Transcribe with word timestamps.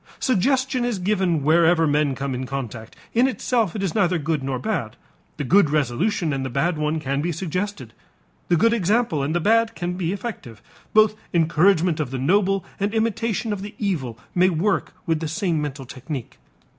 Suggestion 0.19 0.83
is 0.83 0.97
given 0.97 1.43
wherever 1.43 1.85
men 1.85 2.15
come 2.15 2.33
in 2.33 2.47
contact; 2.47 2.95
in 3.13 3.27
itself 3.27 3.75
it 3.75 3.83
is 3.83 3.93
neither 3.93 4.17
good 4.17 4.41
nor 4.43 4.57
bad. 4.57 4.95
The 5.37 5.43
good 5.43 5.69
resolution 5.69 6.33
and 6.33 6.43
the 6.43 6.49
bad 6.49 6.75
one 6.75 6.99
can 6.99 7.21
be 7.21 7.31
suggested, 7.31 7.93
the 8.47 8.55
good 8.57 8.73
example 8.73 9.21
and 9.21 9.35
the 9.35 9.39
bad 9.39 9.75
can 9.75 9.93
be 9.93 10.11
effective; 10.11 10.59
both 10.91 11.13
encouragement 11.35 11.99
of 11.99 12.09
the 12.09 12.17
noble 12.17 12.65
and 12.79 12.95
imitation 12.95 13.53
of 13.53 13.61
the 13.61 13.75
evil 13.77 14.17
may 14.33 14.49
work 14.49 14.95
with 15.05 15.19
the 15.19 15.27
same 15.27 15.61
mental 15.61 15.85
technique. 15.85 16.39